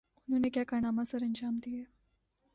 انہوں 0.27 0.39
نے 0.39 0.49
کیا 0.49 0.63
کارنامے 0.63 1.03
سرانجام 1.05 1.57
دئیے؟ 1.65 1.83